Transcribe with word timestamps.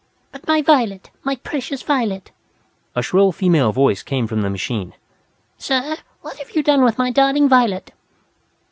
"But 0.31 0.47
my 0.47 0.63
Violet! 0.63 1.11
My 1.23 1.35
precious 1.35 1.83
Violet!" 1.83 2.31
a 2.95 3.03
shrill 3.03 3.31
female 3.31 3.71
voice 3.71 4.01
came 4.01 4.25
from 4.25 4.41
the 4.41 4.49
machine. 4.49 4.93
"Sir, 5.59 5.97
what 6.21 6.39
have 6.39 6.55
you 6.55 6.63
done 6.63 6.83
with 6.83 6.97
my 6.97 7.11
darling 7.11 7.47
Violet?" 7.47 7.91